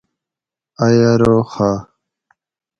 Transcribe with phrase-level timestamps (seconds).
[0.85, 1.71] ائ ارو خہ